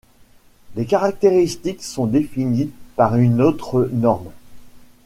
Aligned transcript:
Les 0.75 0.87
caractéristiques 0.87 1.83
sont 1.83 2.07
définies 2.07 2.71
par 2.95 3.17
une 3.17 3.39
autre 3.39 3.87
norme. 3.93 4.31